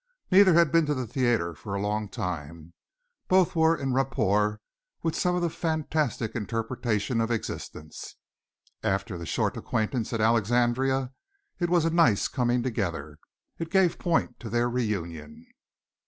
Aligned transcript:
Neither 0.31 0.55
had 0.55 0.71
been 0.71 0.87
to 0.87 0.93
a 0.93 1.05
theatre 1.05 1.53
for 1.53 1.75
a 1.75 1.79
long 1.79 2.09
time; 2.09 2.73
both 3.27 3.55
were 3.55 3.77
en 3.77 3.93
rapport 3.93 4.59
with 5.03 5.15
some 5.15 5.39
such 5.39 5.55
fantastic 5.55 6.35
interpretation 6.35 7.21
of 7.21 7.29
existence. 7.29 8.15
After 8.81 9.15
the 9.15 9.27
short 9.27 9.57
acquaintance 9.57 10.11
at 10.11 10.19
Alexandria 10.19 11.11
it 11.59 11.69
was 11.69 11.85
a 11.85 11.91
nice 11.91 12.27
coming 12.27 12.63
together. 12.63 13.19
It 13.59 13.69
gave 13.69 13.99
point 13.99 14.39
to 14.39 14.49
their 14.49 14.67
reunion. 14.67 15.45